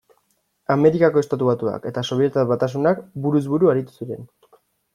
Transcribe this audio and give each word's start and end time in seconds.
Amerikako 0.75 1.21
Estatu 1.25 1.49
Batuak 1.49 1.85
eta 1.91 2.03
Sobietar 2.11 2.49
Batasunak 2.55 3.05
buruz 3.27 3.45
buru 3.55 3.73
aritu 3.75 3.99
ziren. 4.05 4.29